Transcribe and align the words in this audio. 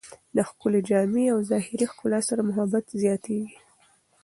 د 0.35 0.37
ښکلې 0.49 0.79
جامې 0.89 1.25
او 1.33 1.39
ظاهري 1.49 1.85
ښکلا 1.91 2.19
سره 2.29 2.47
محبت 2.49 2.85
زیاتېږي. 3.01 3.57